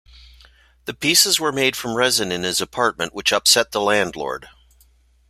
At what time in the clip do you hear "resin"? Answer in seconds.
1.93-2.31